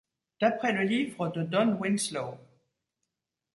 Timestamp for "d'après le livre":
0.41-1.27